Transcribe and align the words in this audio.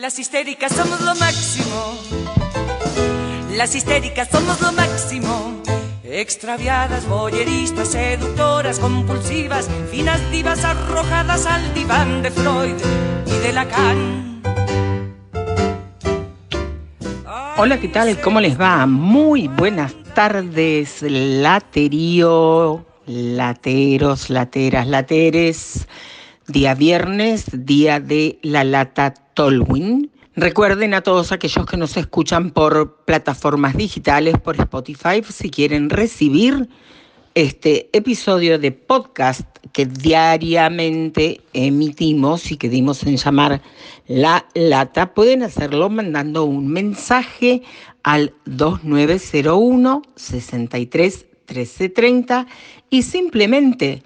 Las 0.00 0.18
histéricas 0.18 0.72
somos 0.72 1.02
lo 1.02 1.14
máximo. 1.16 1.94
Las 3.54 3.74
histéricas 3.74 4.28
somos 4.32 4.58
lo 4.62 4.72
máximo. 4.72 5.60
Extraviadas, 6.02 7.06
boyeristas, 7.06 7.88
seductoras, 7.88 8.78
compulsivas, 8.78 9.68
finas 9.90 10.18
divas 10.30 10.64
arrojadas 10.64 11.44
al 11.44 11.74
diván 11.74 12.22
de 12.22 12.30
Freud 12.30 12.76
y 13.26 13.38
de 13.44 13.52
Lacan. 13.52 14.42
Hola, 17.58 17.78
¿qué 17.78 17.88
tal? 17.88 18.18
¿Cómo 18.22 18.40
les 18.40 18.58
va? 18.58 18.86
Muy 18.86 19.48
buenas 19.48 19.92
tardes, 20.14 21.02
laterío, 21.02 22.86
lateros, 23.04 24.30
lateras, 24.30 24.86
lateres. 24.86 25.86
Día 26.50 26.74
viernes, 26.74 27.44
día 27.52 28.00
de 28.00 28.40
la 28.42 28.64
lata 28.64 29.14
Tolwyn. 29.34 30.10
Recuerden 30.34 30.94
a 30.94 31.00
todos 31.00 31.30
aquellos 31.30 31.64
que 31.64 31.76
nos 31.76 31.96
escuchan 31.96 32.50
por 32.50 33.04
plataformas 33.04 33.76
digitales, 33.76 34.34
por 34.36 34.60
Spotify, 34.60 35.22
si 35.28 35.48
quieren 35.48 35.90
recibir 35.90 36.68
este 37.36 37.88
episodio 37.92 38.58
de 38.58 38.72
podcast 38.72 39.42
que 39.72 39.86
diariamente 39.86 41.40
emitimos 41.52 42.50
y 42.50 42.56
que 42.56 42.68
dimos 42.68 43.04
en 43.04 43.16
llamar 43.16 43.62
La 44.08 44.44
Lata, 44.54 45.14
pueden 45.14 45.44
hacerlo 45.44 45.88
mandando 45.88 46.42
un 46.46 46.66
mensaje 46.66 47.62
al 48.02 48.34
2901 48.46 50.02
63 50.16 51.26
1330 51.46 52.46
y 52.90 53.02
simplemente 53.02 54.02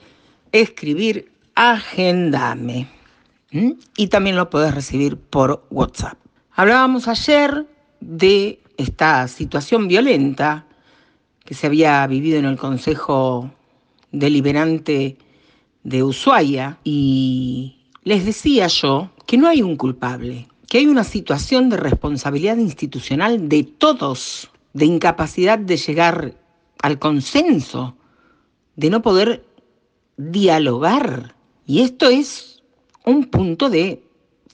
escribir 0.53 1.34
Agendame. 1.55 2.89
Y 3.97 4.09
también 4.09 4.37
lo 4.37 4.51
puedes 4.51 4.75
recibir 4.75 5.17
por 5.17 5.65
WhatsApp. 5.71 6.19
Hablábamos 6.53 7.07
ayer 7.07 7.67
de 8.01 8.61
esta 8.77 9.29
situación 9.29 9.87
violenta 9.87 10.67
que 11.45 11.55
se 11.55 11.67
había 11.67 12.05
vivido 12.07 12.39
en 12.39 12.47
el 12.47 12.57
Consejo 12.57 13.51
Deliberante 14.11 15.19
de 15.85 16.03
Ushuaia 16.03 16.79
y 16.83 17.77
les 18.03 18.25
decía 18.25 18.67
yo 18.67 19.11
que 19.27 19.37
no 19.37 19.49
hay 19.49 19.63
un 19.63 19.77
culpable, 19.77 20.49
que 20.69 20.79
hay 20.79 20.87
una 20.87 21.05
situación 21.05 21.69
de 21.71 21.77
responsabilidad 21.77 22.57
institucional 22.57 23.49
de 23.49 23.63
todos, 23.63 24.51
de 24.73 24.87
incapacidad 24.87 25.59
de 25.59 25.77
llegar 25.77 26.35
al 26.83 26.99
consenso, 26.99 27.97
de 28.75 28.91
no 28.91 29.03
poder 29.03 29.47
dialogar. 30.17 31.34
Y 31.67 31.81
esto 31.81 32.09
es 32.09 32.63
un 33.05 33.25
punto 33.25 33.71
de 33.71 34.03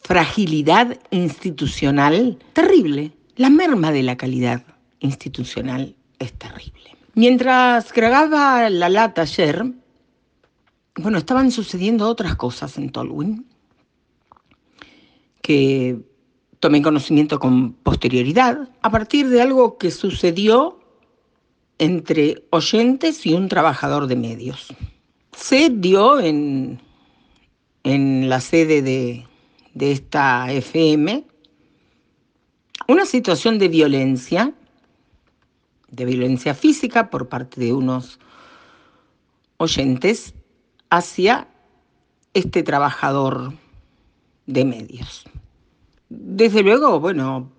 fragilidad 0.03 0.99
institucional 1.11 2.39
terrible. 2.53 3.13
La 3.37 3.51
merma 3.51 3.93
de 3.93 4.03
la 4.03 4.17
calidad 4.17 4.65
institucional 5.01 5.95
es 6.19 6.33
terrible. 6.35 6.97
Mientras 7.15 7.93
grababa 7.93 8.71
la 8.71 8.89
lata 8.89 9.23
ayer, 9.23 9.65
bueno, 10.97 11.19
estaban 11.19 11.51
sucediendo 11.51 12.09
otras 12.09 12.37
cosas 12.37 12.77
en 12.79 12.91
Tolwyn 12.91 13.47
que 15.43 15.99
tomé 16.61 16.83
conocimiento 16.83 17.41
con 17.41 17.73
posterioridad 17.73 18.69
a 18.83 18.91
partir 18.91 19.29
de 19.29 19.41
algo 19.41 19.79
que 19.79 19.91
sucedió 19.91 20.79
entre 21.79 22.45
oyentes 22.51 23.25
y 23.25 23.33
un 23.33 23.49
trabajador 23.49 24.07
de 24.07 24.17
medios. 24.17 24.75
Se 25.33 25.71
dio 25.71 26.21
en, 26.21 26.79
en 27.85 28.29
la 28.29 28.41
sede 28.41 28.83
de, 28.83 29.27
de 29.75 29.93
esta 29.93 30.53
FM 30.53 31.25
una 32.91 33.07
situación 33.07 33.59
de 33.59 33.69
violencia, 33.69 34.53
de 35.91 36.05
violencia 36.05 36.55
física 36.55 37.09
por 37.09 37.29
parte 37.29 37.61
de 37.61 37.73
unos 37.73 38.19
oyentes 39.59 40.35
hacia 40.91 41.47
este 42.35 42.63
trabajador 42.63 43.53
de 44.47 44.65
medios. 44.65 45.25
Desde 46.09 46.63
luego, 46.63 46.99
bueno, 46.99 47.53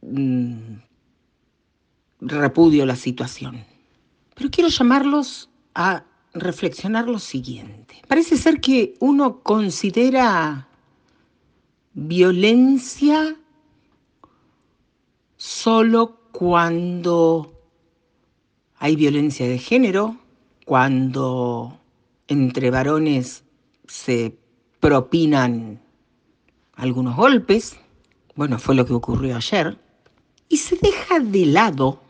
mm, 0.00 0.74
repudio 2.20 2.84
la 2.84 2.96
situación, 2.96 3.64
pero 4.34 4.50
quiero 4.50 4.70
llamarlos 4.70 5.50
a 5.74 6.04
reflexionar 6.34 7.08
lo 7.08 7.18
siguiente. 7.18 8.02
Parece 8.08 8.36
ser 8.36 8.60
que 8.60 8.94
uno 9.00 9.40
considera 9.40 10.68
violencia 11.94 13.36
solo 15.36 16.18
cuando 16.32 17.52
hay 18.76 18.96
violencia 18.96 19.46
de 19.46 19.58
género, 19.58 20.16
cuando 20.64 21.78
entre 22.28 22.70
varones 22.70 23.44
se 23.86 24.36
propinan 24.80 25.80
algunos 26.74 27.16
golpes, 27.16 27.76
bueno, 28.34 28.58
fue 28.58 28.74
lo 28.74 28.86
que 28.86 28.94
ocurrió 28.94 29.36
ayer, 29.36 29.78
y 30.48 30.56
se 30.56 30.76
deja 30.80 31.20
de 31.20 31.46
lado 31.46 32.00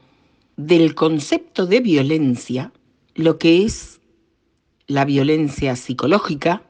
del 0.56 0.94
concepto 0.94 1.66
de 1.66 1.81
violencia 1.81 2.72
lo 3.15 3.38
que 3.38 3.65
es 3.65 4.00
la 4.93 5.07
violencia 5.07 5.75
psicológica, 5.75 6.63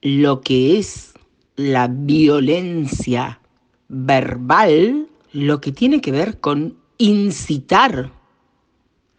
lo 0.00 0.40
que 0.40 0.78
es 0.78 1.12
la 1.54 1.86
violencia 1.86 3.40
verbal, 3.88 5.08
lo 5.34 5.60
que 5.60 5.70
tiene 5.70 6.00
que 6.00 6.12
ver 6.12 6.40
con 6.40 6.78
incitar 6.96 8.10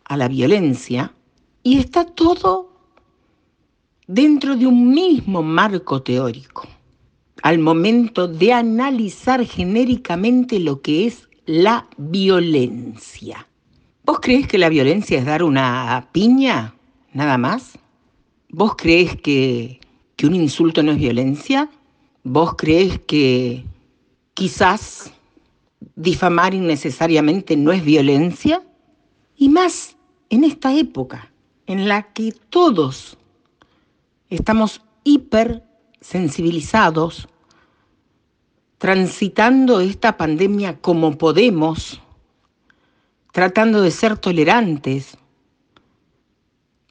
a 0.05 0.17
la 0.17 0.27
violencia, 0.27 1.13
y 1.61 1.77
está 1.77 2.05
todo 2.05 2.71
dentro 4.07 4.55
de 4.55 4.65
un 4.65 4.89
mismo 4.89 5.43
marco 5.43 6.01
teórico, 6.01 6.67
al 7.43 7.59
momento 7.59 8.27
de 8.27 8.51
analizar 8.51 9.45
genéricamente 9.45 10.59
lo 10.59 10.81
que 10.81 11.05
es 11.05 11.29
la 11.45 11.87
violencia. 11.97 13.47
¿Vos 14.03 14.19
crees 14.21 14.47
que 14.47 14.57
la 14.57 14.69
violencia 14.69 15.19
es 15.19 15.25
dar 15.25 15.43
una 15.43 16.09
piña, 16.11 16.73
nada 17.13 17.37
más? 17.37 17.77
¿Vos 18.55 18.75
crees 18.75 19.19
que, 19.19 19.79
que 20.15 20.27
un 20.27 20.35
insulto 20.35 20.83
no 20.83 20.91
es 20.91 20.99
violencia? 20.99 21.71
¿Vos 22.23 22.53
crees 22.55 22.99
que 22.99 23.65
quizás 24.35 25.11
difamar 25.95 26.53
innecesariamente 26.53 27.57
no 27.57 27.71
es 27.71 27.83
violencia? 27.83 28.61
Y 29.35 29.49
más 29.49 29.97
en 30.29 30.43
esta 30.43 30.71
época 30.71 31.31
en 31.65 31.87
la 31.87 32.13
que 32.13 32.31
todos 32.51 33.17
estamos 34.29 34.81
hipersensibilizados, 35.03 37.27
transitando 38.77 39.79
esta 39.79 40.15
pandemia 40.15 40.79
como 40.79 41.17
podemos, 41.17 41.99
tratando 43.31 43.81
de 43.81 43.89
ser 43.89 44.19
tolerantes, 44.19 45.17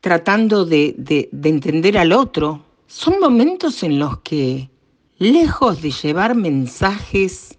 tratando 0.02 0.64
de, 0.64 0.94
de, 0.98 1.48
entender 1.48 1.96
al 1.96 2.12
otro. 2.12 2.64
Son 2.88 3.20
momentos 3.20 3.84
en 3.84 4.00
los 4.00 4.18
que, 4.18 4.68
lejos 5.16 5.80
de 5.80 5.92
llevar 5.92 6.34
mensajes 6.34 7.56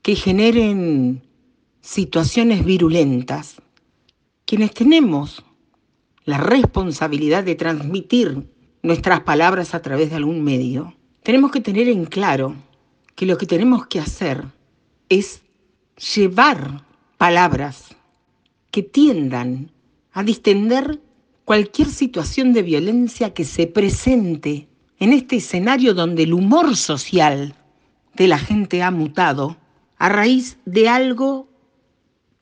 que 0.00 0.16
generen 0.16 1.22
situaciones 1.82 2.64
virulentas, 2.64 3.56
quienes 4.46 4.72
tenemos 4.72 5.44
la 6.24 6.38
responsabilidad 6.38 7.44
de 7.44 7.56
transmitir 7.56 8.48
nuestras 8.82 9.20
palabras 9.20 9.74
a 9.74 9.82
través 9.82 10.10
de 10.10 10.16
algún 10.16 10.42
medio, 10.42 10.94
tenemos 11.22 11.50
que 11.52 11.60
tener 11.60 11.88
en 11.88 12.06
claro 12.06 12.56
que 13.14 13.26
lo 13.26 13.36
que 13.36 13.46
tenemos 13.46 13.86
que 13.86 14.00
hacer 14.00 14.44
es 15.10 15.42
llevar 16.14 16.86
palabras 17.18 17.94
que 18.70 18.82
tiendan 18.82 19.70
a 20.12 20.22
distender 20.22 20.98
cualquier 21.44 21.88
situación 21.88 22.52
de 22.52 22.62
violencia 22.62 23.34
que 23.34 23.44
se 23.44 23.66
presente 23.66 24.68
en 24.98 25.12
este 25.12 25.36
escenario 25.36 25.94
donde 25.94 26.22
el 26.22 26.32
humor 26.32 26.76
social 26.76 27.54
de 28.14 28.28
la 28.28 28.38
gente 28.38 28.82
ha 28.82 28.90
mutado 28.90 29.56
a 29.98 30.08
raíz 30.08 30.58
de 30.64 30.88
algo 30.88 31.48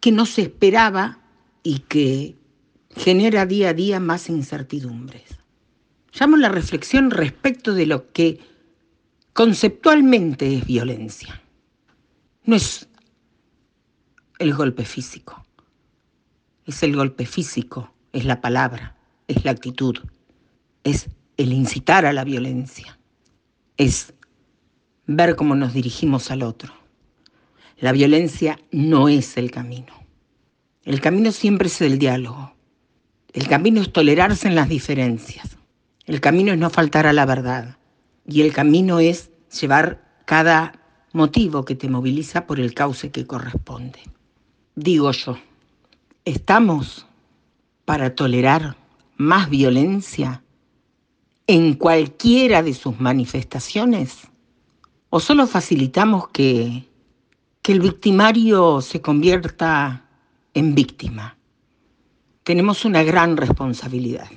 que 0.00 0.12
no 0.12 0.26
se 0.26 0.42
esperaba 0.42 1.20
y 1.62 1.80
que 1.80 2.36
genera 2.96 3.46
día 3.46 3.70
a 3.70 3.74
día 3.74 4.00
más 4.00 4.28
incertidumbres. 4.28 5.38
Llamo 6.18 6.36
la 6.36 6.48
reflexión 6.48 7.10
respecto 7.10 7.72
de 7.72 7.86
lo 7.86 8.10
que 8.12 8.40
conceptualmente 9.32 10.56
es 10.56 10.66
violencia. 10.66 11.40
No 12.44 12.56
es 12.56 12.88
el 14.38 14.54
golpe 14.54 14.84
físico, 14.84 15.44
es 16.66 16.82
el 16.82 16.96
golpe 16.96 17.26
físico 17.26 17.92
es 18.12 18.24
la 18.24 18.40
palabra, 18.40 18.96
es 19.28 19.44
la 19.44 19.50
actitud, 19.50 19.98
es 20.84 21.08
el 21.36 21.52
incitar 21.52 22.06
a 22.06 22.12
la 22.12 22.24
violencia, 22.24 22.98
es 23.76 24.14
ver 25.06 25.36
cómo 25.36 25.54
nos 25.54 25.72
dirigimos 25.72 26.30
al 26.30 26.42
otro. 26.42 26.72
La 27.78 27.92
violencia 27.92 28.58
no 28.70 29.08
es 29.08 29.36
el 29.36 29.50
camino. 29.50 29.94
El 30.84 31.00
camino 31.00 31.32
siempre 31.32 31.68
es 31.68 31.80
el 31.80 31.98
diálogo. 31.98 32.54
El 33.32 33.48
camino 33.48 33.80
es 33.80 33.92
tolerarse 33.92 34.48
en 34.48 34.54
las 34.54 34.68
diferencias. 34.68 35.56
El 36.04 36.20
camino 36.20 36.52
es 36.52 36.58
no 36.58 36.68
faltar 36.70 37.06
a 37.06 37.12
la 37.12 37.26
verdad. 37.26 37.78
Y 38.26 38.42
el 38.42 38.52
camino 38.52 39.00
es 39.00 39.30
llevar 39.60 40.04
cada 40.26 40.80
motivo 41.12 41.64
que 41.64 41.74
te 41.74 41.88
moviliza 41.88 42.46
por 42.46 42.60
el 42.60 42.74
cauce 42.74 43.10
que 43.10 43.26
corresponde. 43.26 44.00
Digo 44.74 45.10
yo, 45.12 45.38
¿estamos 46.24 47.06
para 47.90 48.14
tolerar 48.14 48.76
más 49.16 49.50
violencia 49.50 50.44
en 51.48 51.74
cualquiera 51.74 52.62
de 52.62 52.72
sus 52.72 53.00
manifestaciones? 53.00 54.28
¿O 55.08 55.18
solo 55.18 55.48
facilitamos 55.48 56.28
que, 56.28 56.84
que 57.62 57.72
el 57.72 57.80
victimario 57.80 58.80
se 58.80 59.00
convierta 59.00 60.04
en 60.54 60.76
víctima? 60.76 61.36
Tenemos 62.44 62.84
una 62.84 63.02
gran 63.02 63.36
responsabilidad. 63.36 64.30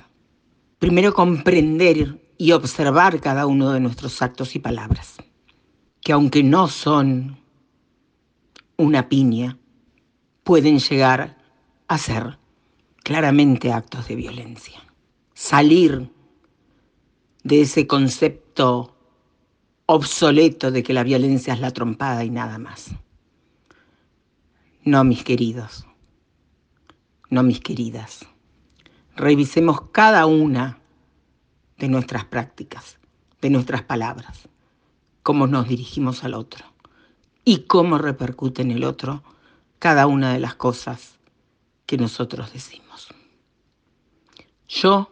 Primero 0.80 1.14
comprender 1.14 2.20
y 2.36 2.50
observar 2.50 3.20
cada 3.20 3.46
uno 3.46 3.70
de 3.70 3.78
nuestros 3.78 4.20
actos 4.20 4.56
y 4.56 4.58
palabras, 4.58 5.14
que 6.00 6.12
aunque 6.12 6.42
no 6.42 6.66
son 6.66 7.38
una 8.76 9.08
piña, 9.08 9.56
pueden 10.42 10.80
llegar 10.80 11.38
a 11.86 11.98
ser 11.98 12.36
claramente 13.04 13.70
actos 13.70 14.08
de 14.08 14.16
violencia. 14.16 14.82
Salir 15.34 16.10
de 17.44 17.60
ese 17.60 17.86
concepto 17.86 18.96
obsoleto 19.86 20.72
de 20.72 20.82
que 20.82 20.94
la 20.94 21.04
violencia 21.04 21.52
es 21.52 21.60
la 21.60 21.70
trompada 21.70 22.24
y 22.24 22.30
nada 22.30 22.58
más. 22.58 22.90
No, 24.82 25.04
mis 25.04 25.22
queridos, 25.22 25.86
no, 27.28 27.42
mis 27.42 27.60
queridas. 27.60 28.26
Revisemos 29.16 29.82
cada 29.92 30.26
una 30.26 30.80
de 31.78 31.88
nuestras 31.88 32.24
prácticas, 32.24 32.98
de 33.42 33.50
nuestras 33.50 33.82
palabras, 33.82 34.48
cómo 35.22 35.46
nos 35.46 35.68
dirigimos 35.68 36.24
al 36.24 36.34
otro 36.34 36.64
y 37.44 37.64
cómo 37.64 37.98
repercute 37.98 38.62
en 38.62 38.70
el 38.70 38.84
otro 38.84 39.22
cada 39.78 40.06
una 40.06 40.32
de 40.32 40.40
las 40.40 40.54
cosas 40.54 41.18
que 41.84 41.98
nosotros 41.98 42.52
decimos. 42.52 42.83
Yo 44.68 45.10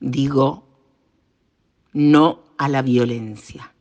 digo 0.00 0.66
no 1.92 2.42
a 2.58 2.68
la 2.68 2.82
violencia 2.82 3.72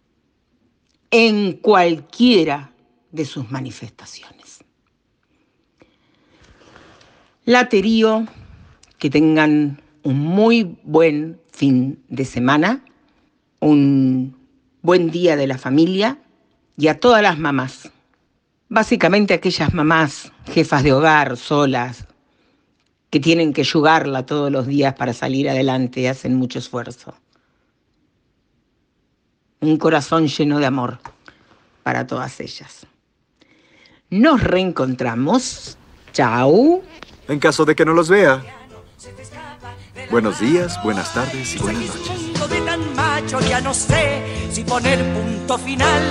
en 1.09 1.53
cualquiera 1.53 2.73
de 3.11 3.25
sus 3.25 3.49
manifestaciones. 3.51 4.63
Laterío, 7.45 8.27
que 8.97 9.09
tengan 9.09 9.81
un 10.03 10.19
muy 10.19 10.77
buen 10.83 11.39
fin 11.51 12.03
de 12.07 12.25
semana, 12.25 12.85
un 13.59 14.37
buen 14.81 15.11
día 15.11 15.35
de 15.35 15.47
la 15.47 15.57
familia 15.57 16.19
y 16.77 16.87
a 16.87 16.99
todas 16.99 17.21
las 17.21 17.37
mamás 17.37 17.91
básicamente 18.71 19.33
aquellas 19.33 19.73
mamás, 19.73 20.31
jefas 20.45 20.81
de 20.81 20.93
hogar, 20.93 21.35
solas, 21.35 22.07
que 23.11 23.19
tienen 23.19 23.53
que 23.53 23.63
yugarla 23.63 24.25
todos 24.25 24.51
los 24.51 24.65
días 24.65 24.95
para 24.95 25.13
salir 25.13 25.49
adelante 25.49 25.99
y 25.99 26.07
hacen 26.07 26.33
mucho 26.35 26.59
esfuerzo. 26.59 27.13
Un 29.59 29.77
corazón 29.77 30.27
lleno 30.27 30.57
de 30.59 30.65
amor 30.65 30.97
para 31.83 32.07
todas 32.07 32.39
ellas. 32.39 32.87
Nos 34.09 34.41
reencontramos. 34.41 35.77
Chao. 36.13 36.81
En 37.27 37.39
caso 37.39 37.65
de 37.65 37.75
que 37.75 37.85
no 37.85 37.93
los 37.93 38.09
vea. 38.09 38.43
Buenos 40.09 40.39
días, 40.39 40.81
buenas 40.83 41.13
tardes 41.13 41.55
y 41.55 41.59
buenas 41.59 41.83
noches. 41.83 42.49
De 42.49 42.61
tan 42.61 42.95
macho 42.95 43.39
ya 43.41 43.61
no 43.61 43.73
sé 43.73 44.23
si 44.51 44.63
poner 44.63 44.99
punto 45.13 45.57
final 45.57 46.01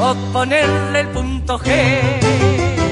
o 0.00 0.14
ponerle 0.32 1.00
el 1.00 1.08
punto 1.08 1.58
G. 1.58 2.85